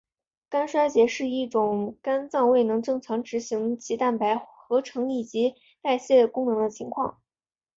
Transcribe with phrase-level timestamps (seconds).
[0.49, 7.19] 肝衰竭是一种肝脏未能正常执行其蛋白合成以及代谢功能的情况。